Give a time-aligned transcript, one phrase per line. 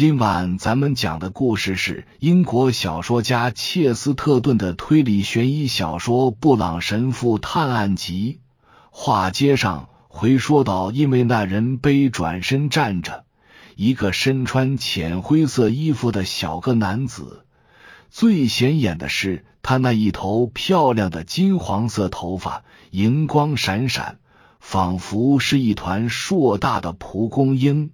[0.00, 8.40] 今晚咱们讲的故事是英国小说家切斯特顿的推理悬疑小说《布朗神父探案集》。
[8.90, 13.26] 话接上回说到，因为那人背转身站着，
[13.76, 17.44] 一个身穿浅灰色衣服的小个男子。
[18.08, 24.18] 最显眼的是他那一头漂亮的金黄色头发，银光闪闪，
[24.60, 27.90] 仿佛是一团硕大的蒲公英。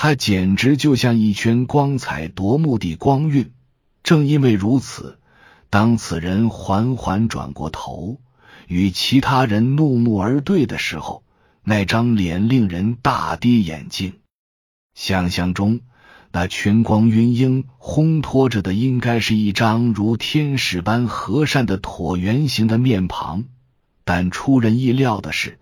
[0.00, 3.50] 他简直就像一圈光彩夺目的光晕。
[4.04, 5.18] 正因为如此，
[5.70, 8.20] 当此人缓缓转过头，
[8.68, 11.24] 与其他人怒目而对的时候，
[11.64, 14.20] 那张脸令人大跌眼镜。
[14.94, 15.80] 想象中，
[16.30, 23.46] 那群光晕英烘托着的，应该是一张如天使般和善的椭圆形的面庞。
[24.04, 25.58] 但出人意料的是。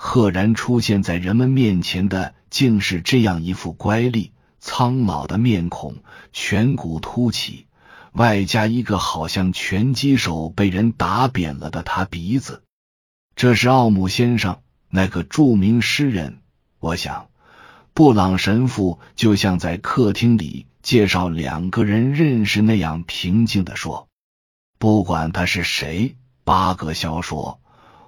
[0.00, 4.30] 赫然出现在人们面前的，竟是这样一副乖戾、
[4.60, 5.96] 苍老的面孔，
[6.32, 7.66] 颧骨凸起，
[8.12, 12.62] 外加一个好像拳击手被人打扁了的他鼻子。
[13.34, 16.38] 这是奥姆先生，那个著名诗人。
[16.78, 17.28] 我想，
[17.92, 24.06] 布朗神父就像在客厅里介绍两个人认识那样平静的说
[24.78, 27.58] ：“不管他是谁，巴格肖说。”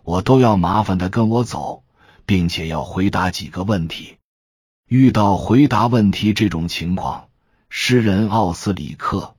[0.02, 1.84] 我都要麻烦他跟我走，
[2.26, 4.16] 并且要回答几个问题。
[4.88, 7.28] 遇到回答问题这种情况，
[7.68, 9.36] 诗人奥斯里克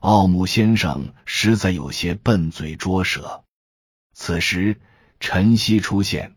[0.00, 3.42] 奥姆先生实在有些笨嘴拙舌。
[4.12, 4.80] 此时，
[5.20, 6.34] 晨曦出现，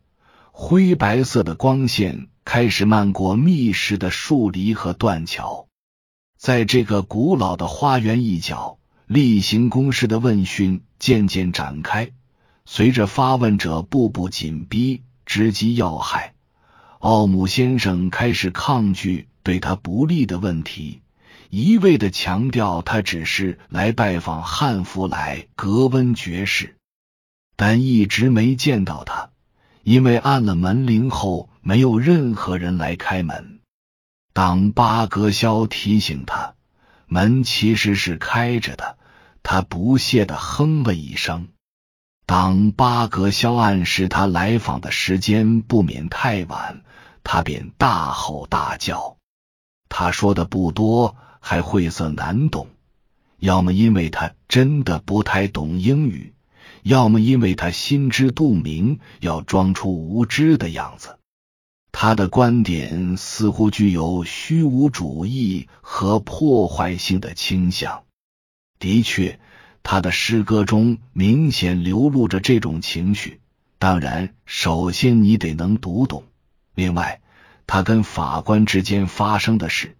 [0.51, 5.67] 灰白色的光线开始漫过密实的树篱和断桥，
[6.37, 8.77] 在这个古老的花园一角，
[9.07, 12.11] 例行公事的问讯渐渐展开。
[12.65, 16.33] 随着发问者步步紧逼，直击要害，
[16.99, 21.01] 奥姆先生开始抗拒对他不利的问题，
[21.49, 26.77] 一味的强调他只是来拜访汉弗莱格温爵士，
[27.55, 29.31] 但一直没见到他，
[29.83, 33.59] 因为按了门铃后没有任何人来开门。
[34.33, 36.53] 当巴格肖提醒他
[37.07, 38.97] 门其实是开着的，
[39.43, 41.49] 他不屑的哼了一声。
[42.31, 46.81] 当巴格肖暗示他来访的时间不免太晚，
[47.25, 49.17] 他便大吼大叫。
[49.89, 52.69] 他说的不多，还晦涩难懂，
[53.37, 56.33] 要么因为他真的不太懂英语，
[56.83, 61.17] 要么因为他心知肚明，要装出无知的样子。
[61.91, 68.05] 他的观点似乎具有虚无主义和破坏性的倾向。
[68.79, 69.37] 的确。
[69.83, 73.39] 他的诗歌中明显流露着这种情绪。
[73.77, 76.23] 当然，首先你得能读懂。
[76.75, 77.21] 另外，
[77.65, 79.95] 他跟法官之间发生的事，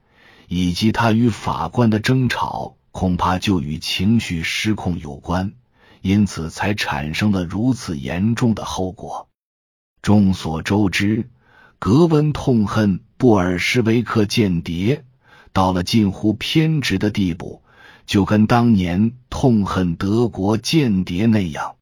[0.48, 5.54] 以及他与法官的争吵，恐怕就与情绪失控有关，
[6.02, 9.30] 因此才产生了如此严重的后果。
[10.02, 11.30] 众所周知，
[11.80, 15.06] 格温痛恨布尔什维克间谍
[15.54, 17.64] 到了近乎偏执的地步。
[18.06, 21.76] 就跟当年痛恨德国间谍那样。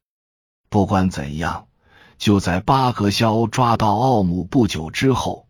[0.68, 1.66] 不管怎样，
[2.18, 5.48] 就在巴格肖抓到奥姆不久之后，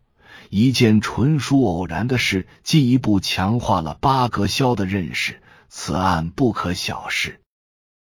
[0.49, 7.39] 一件纯属偶然的事进一步强化了巴格肖的认识：此案不可小视。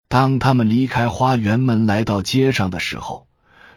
[0.10, 3.28] 当他们离开花园门来到街上的时候，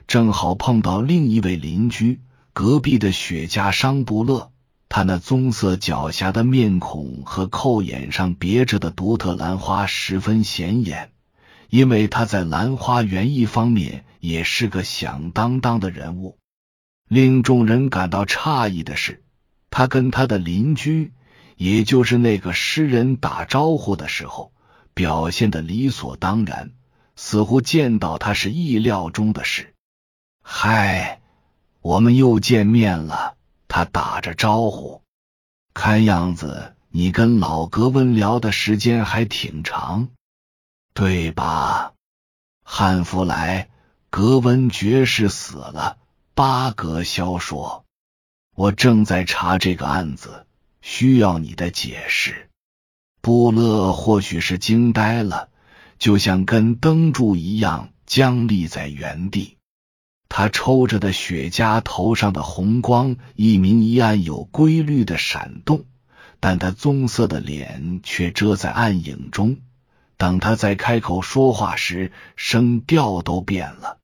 [0.06, 2.21] 正好碰到另一位邻居——
[2.53, 4.53] 隔壁的雪茄商布勒。
[4.91, 11.12] 他那棕色狡黠的面孔和扣眼上别着的独特兰花十分显眼，
[11.69, 16.39] 因为他在兰花园艺方面也是个响当当的人物。
[17.09, 19.23] 令众人感到诧异的是，
[19.71, 21.12] 他跟他的邻居，
[21.56, 24.53] 也就是那个诗人打招呼的时候，
[24.93, 26.73] 表现的理所当然，
[27.15, 29.73] 似乎见到他是意料中的事。
[30.43, 31.21] 嗨，
[31.81, 33.37] 我们又见面了。
[33.72, 35.00] 他打着招呼，
[35.72, 40.08] 看样子你跟老格温聊的时间还挺长，
[40.93, 41.93] 对吧？
[42.64, 43.70] 汉弗莱
[44.11, 45.99] 格温爵士死了，
[46.34, 47.84] 巴格肖说
[48.56, 50.46] ：“我正在查这个案子，
[50.82, 52.50] 需要你的解释。”
[53.23, 55.49] 布勒或许是惊呆了，
[56.00, 59.58] 就像根灯柱一样僵立在原地。
[60.31, 65.85] 他抽着的雪茄头上的红光一明一暗有规律的闪动，
[66.38, 69.59] 但他棕色的脸却遮在暗影中。
[70.17, 73.99] 等他再开口说话时，声调都变了。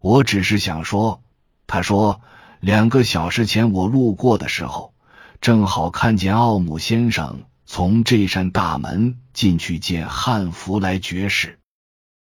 [0.00, 1.22] 我只是想说，
[1.66, 2.22] 他说，
[2.60, 4.94] 两个小时前我路过的时候，
[5.42, 11.59] 正好看见奥姆先生从这扇大门进去见汉弗莱爵士。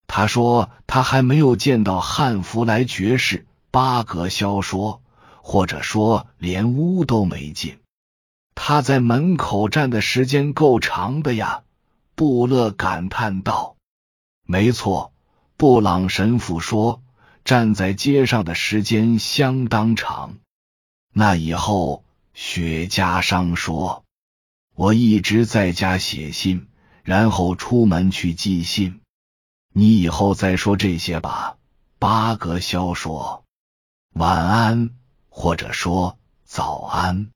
[0.06, 3.46] 他说他还没有见到汉弗莱爵士。
[3.70, 5.02] 巴格肖说，
[5.42, 7.78] 或者说连屋都没进。
[8.54, 11.62] 他在门口站的时间够长的呀。
[12.14, 13.76] 布勒感叹道
[14.48, 15.12] ：“没错。”
[15.58, 17.02] 布朗神父说
[17.44, 20.38] ：“站在街上的时间相当长。”
[21.12, 24.04] 那以后，雪茄商说
[24.74, 26.68] ：“我一直在家写信，
[27.02, 29.00] 然后出门去寄信。”
[29.78, 31.58] 你以后再说这些吧。”
[32.00, 33.44] 巴格肖说。
[34.16, 34.88] “晚安，
[35.28, 37.28] 或者说早安。”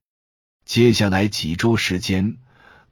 [0.64, 2.38] 接下来几周时间，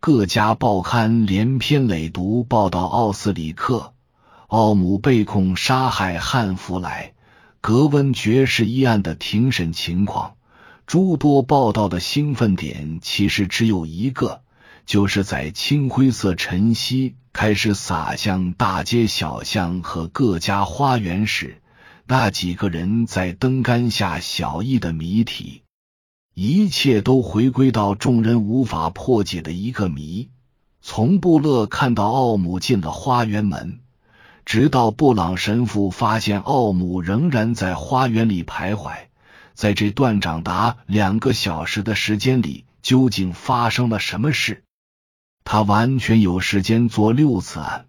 [0.01, 3.95] 各家报刊连篇累牍报道奥斯里克
[4.49, 7.15] 奥姆被控杀害汉弗莱
[7.63, 10.35] 格温爵士一案的庭审情况。
[10.85, 14.43] 诸多报道的兴奋点其实只有一个，
[14.89, 17.15] 就是在青灰色晨曦。
[17.31, 21.61] 开始洒向大街小巷和各家花园时，
[22.07, 25.63] 那几个人在灯杆下小意的谜题，
[26.35, 30.31] 一切都回归到众人无法破解的一个谜：
[30.81, 33.81] 从布勒看到奥姆进了花园门，
[34.47, 38.97] 直到布朗神父发现奥姆仍然在花园里徘徊，
[39.55, 44.65] 在这段长达两个小时的时间里，究竟发生了什么事？
[45.51, 47.87] 他完全有时间做六次案，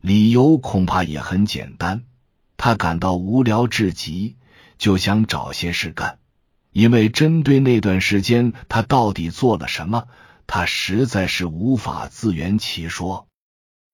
[0.00, 2.04] 理由恐怕也很简单。
[2.56, 4.36] 他感到无聊至极，
[4.78, 6.16] 就想找些事干。
[6.72, 10.08] 因为针对那段时间他到底做了什么，
[10.46, 13.26] 他实在是无法自圆其说。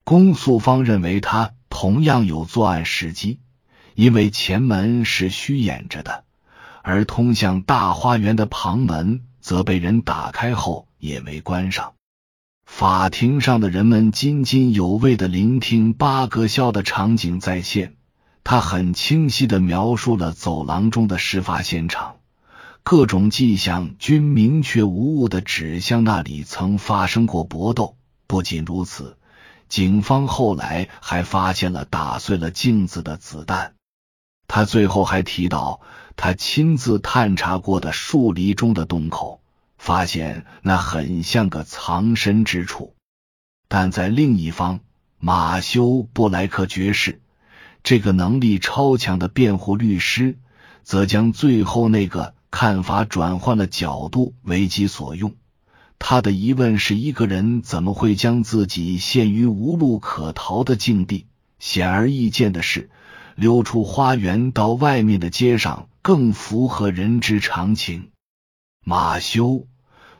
[0.04, 3.40] 公诉方认为他同样有作案时机，
[3.96, 6.22] 因为前门是虚掩着的，
[6.82, 11.94] 而通向大花园的旁门则被人打开后也没关上。
[12.68, 17.96] 法庭上的人们津津有味的聆听巴格肖的场景再现，
[18.44, 22.18] 他很清晰的描述了走廊中的事发现场，
[22.84, 27.96] 各种迹象均明确无误的指向那里曾发生过搏斗。
[28.28, 29.16] 不仅如此，
[29.68, 33.74] 警方后来还发现了打碎了镜子的子弹。
[34.46, 35.80] 他最后还提到，
[36.14, 39.40] 他亲自探查过的树篱中的洞口。
[39.78, 42.94] 发现那很像个藏身之处，
[43.68, 44.80] 但在另一方，
[45.18, 47.22] 马修布莱克爵士
[47.82, 50.36] 这个能力超强的辩护律师，
[50.82, 55.36] 则将最后那个看法转换了角度为己所用。
[55.98, 61.26] 他的疑问是：一个人怎么会将自己陷于无路可逃的境地？
[61.58, 62.90] 显而易见的是，
[63.34, 68.10] 溜出花园到外面的街上更符合人之常情。
[68.90, 69.66] 马修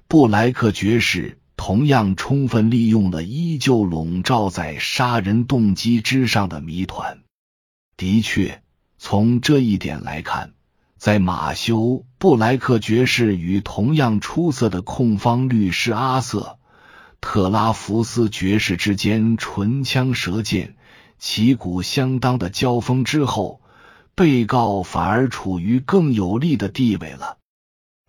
[0.09, 7.21] 布莱克爵士同样充分利用了依旧笼罩在杀人动机之上的谜团。
[7.97, 8.63] 的确，
[8.99, 10.53] 从这一点来看，
[10.99, 16.59] 在马修布莱克爵士与同样出色的控方律师阿瑟
[17.23, 20.77] 特拉福斯爵士之间唇枪舌剑、
[21.19, 23.63] 旗鼓相当的交锋之后，
[24.15, 27.38] 被告反而处于更有利的地位了。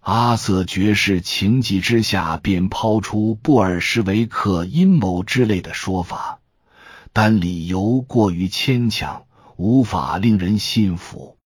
[0.01, 6.39] 阿瑟爵士情急之下便抛出布尔什维克阴谋之类的说法，
[7.11, 9.25] 但理由过于牵强，
[9.57, 11.37] 无法令人信服。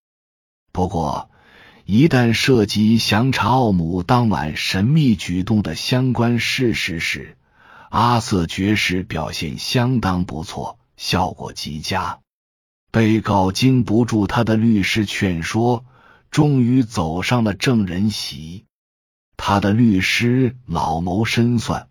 [0.72, 1.32] 不过，
[1.86, 7.36] 一旦涉及详查奥姆当晚神秘举动的相关事实时，
[7.90, 12.20] 阿瑟爵士表现相当不错，效果极佳。
[12.92, 15.84] 被告经不住他的律师劝说。
[16.34, 18.66] 终于走上了证人席。
[19.38, 21.90] 他的律师老谋深算，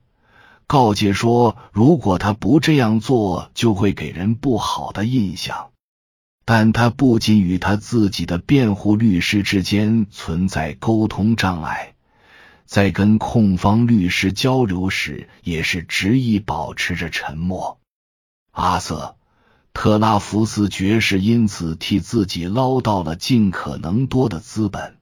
[0.66, 5.70] 告诫说，如果他不这样做，就会给人不好的印象。
[6.44, 11.94] 但他不仅与他自己的辩护律师之间存在沟通障碍，
[12.66, 17.78] 在跟控方律师交流时，也是执意保持着沉默。
[18.50, 19.14] 阿瑟。
[19.74, 24.98] 特拉福斯爵士因此替自己捞到了尽可能多的资本，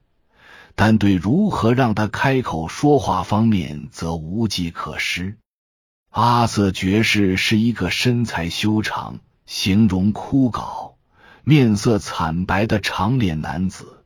[0.75, 5.37] 但对如何让他开口说话方面则无计可施。
[6.09, 10.93] 阿瑟爵士是一个身材修长、形容枯槁、
[11.43, 14.03] 面色惨白的长脸男子，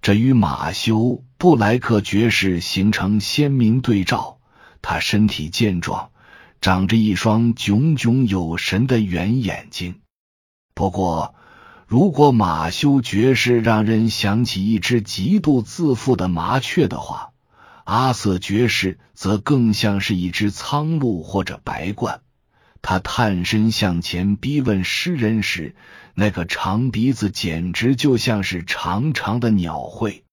[0.00, 4.38] 这与马修布莱克爵士形成鲜明对照。
[4.82, 6.10] 他身体健壮。
[6.66, 10.00] 长着一双炯炯有神的圆眼睛。
[10.74, 11.36] 不过，
[11.86, 17.30] 如果马修爵士让人想起一只极度自负的麻雀的话，
[17.84, 22.18] 阿瑟爵士则更像是一只苍鹭或者白鹳。
[22.82, 25.76] 他探身向前逼问诗人时，
[26.16, 30.24] 那个长鼻子简直就像是长长的鸟喙。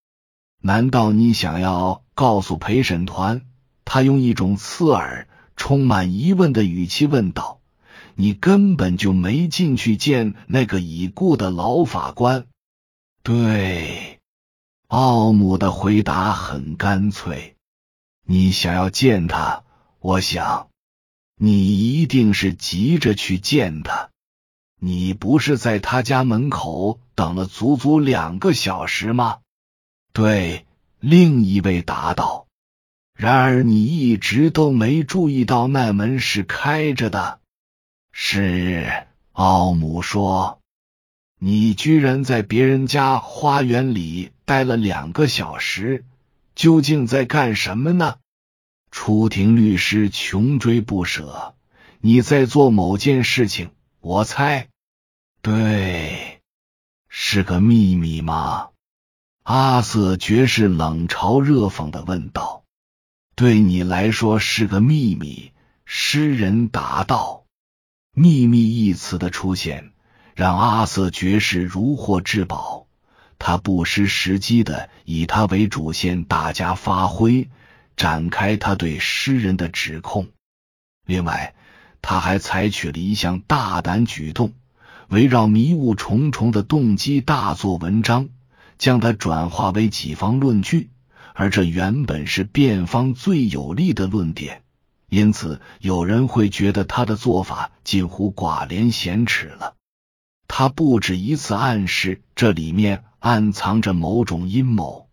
[0.63, 3.43] 难道你想要告诉陪审团？
[3.85, 7.59] 他用一种刺耳、充满疑问的语气问道
[8.15, 12.47] ：“你根本就没进去见那个已故的老法官？”
[13.23, 14.19] 对，
[14.87, 17.55] 奥姆的回答很干脆
[18.25, 19.63] ：“你想要见他，
[19.99, 20.67] 我想。”
[21.35, 24.11] 你一定是急着去见他，
[24.79, 29.39] 你不是在他家门口等了足足两个小时吗？
[30.13, 30.67] 对，
[30.99, 32.42] 另一位答道。
[33.23, 37.39] 然而你一直都没注意到那门是开着的。
[38.11, 40.59] 是，奥姆说，
[41.39, 46.03] 你居然在别人家花园里待了两个小时，
[46.53, 48.17] 究竟在干什么呢？
[48.91, 51.55] 出庭律师穷追不舍，
[52.01, 53.69] 你在做某件事情，
[54.01, 54.67] 我猜，
[55.41, 56.41] 对，
[57.07, 58.71] 是个秘密吗？
[59.43, 62.62] 阿瑟爵士冷嘲热讽的问道。
[63.35, 65.51] 对你来说是个秘密，
[65.85, 67.45] 诗人答道。
[68.15, 69.91] 秘密一词的出现
[70.35, 72.85] 让阿瑟爵士如获至宝，
[73.39, 77.49] 他不失时机的以他为主线大加发挥。
[77.95, 80.29] 展开他对诗人的指控。
[81.05, 81.53] 另外，
[82.01, 84.53] 他还采取了一项大胆举动，
[85.09, 88.29] 围绕迷雾重重的动机大做文章，
[88.79, 90.89] 将它转化为己方论据。
[91.33, 94.63] 而这原本是辩方最有力的论点，
[95.09, 99.73] 因此有人会觉得他的做法近乎寡廉鲜耻了。
[100.47, 105.09] 他不止一次暗示这里面暗藏着某种阴谋。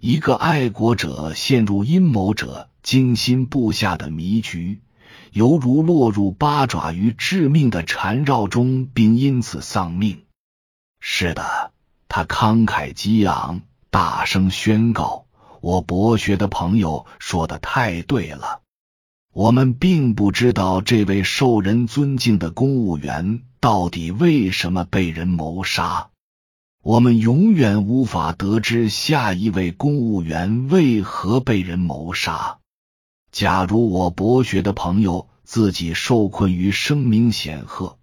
[0.00, 4.80] 一个爱国者陷入阴谋者精心布下的迷局，
[5.32, 10.22] 犹如落入八爪鱼致命的缠绕中，并因此丧命。
[11.00, 11.72] 是的，
[12.08, 15.23] 他慷慨激昂，大声宣告
[15.64, 18.60] ：“我博学的朋友说的太对了。
[19.32, 26.10] 我们并不知道这位受人尊敬的公务员到底为什么被人谋杀。”
[26.84, 32.58] 我们永远无法得知下一位公务员为何被人谋杀。
[33.32, 37.96] 假如我博学的朋友自己受困于声名显赫，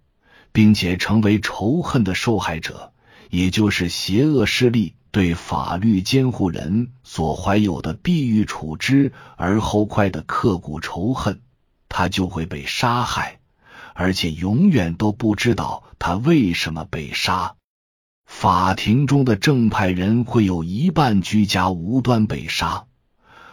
[0.50, 2.92] 并且成为仇恨的受害者，
[3.30, 11.42] 也就是邪恶势力对法律监护人所怀有的必欲处之而后快的刻骨仇恨，
[11.90, 13.38] 他就会被杀害，
[13.92, 17.56] 而且永远都不知道他为什么被杀。
[18.24, 22.86] 法庭中的正派人会有一半居家无端被杀，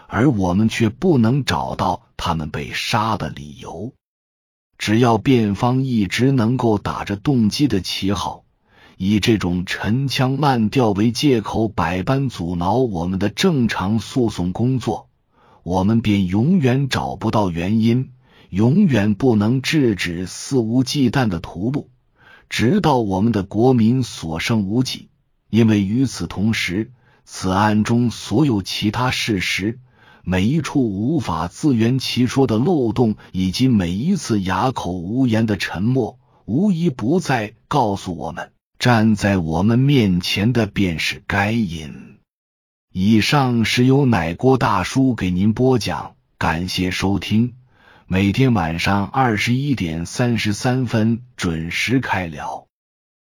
[0.08, 3.94] 而我们却不能找到他们被杀的理由。
[4.78, 8.46] 只要辩方一直能够打着动机的旗号，
[9.02, 15.08] 以这种陈腔滥调为借口，百般阻挠我们的正常诉讼工作，
[15.64, 18.12] 我们便永远找不到原因，
[18.50, 21.86] 永远不能制止肆无忌惮的屠戮。
[22.50, 25.08] 直到我们的国民所剩无几，
[25.50, 26.92] 因为与此同时，
[27.24, 29.80] 此案中所有其他事实，
[30.26, 42.18] 每一处无法自圆其说的漏洞，以及每一次哑口无言的沉默，无一不在告诉我们，站在我们面前的便是该隐。
[42.94, 47.56] 以上是由奶锅大叔给您播讲，感谢收听。
[48.08, 52.69] 每天晚上二十一点三十三分准时开聊。